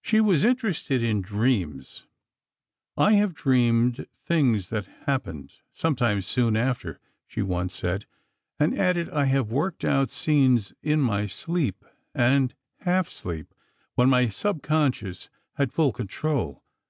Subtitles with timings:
[0.00, 2.06] She was interested in dreams.
[2.96, 8.06] "I have dreamed things that happened; sometimes soon after," she once said,
[8.58, 11.84] and added: "I have worked out scenes in my sleep,
[12.14, 13.54] and half sleep,
[13.96, 16.64] when my subconsciousness had full control.